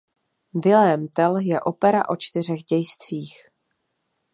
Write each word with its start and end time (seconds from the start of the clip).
Vilém 0.65 1.07
Tell 1.07 1.37
je 1.37 1.59
opera 1.61 2.09
o 2.09 2.15
čtyřech 2.15 2.63
dějstvích. 2.63 3.41